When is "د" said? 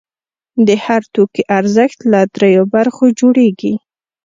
0.67-0.69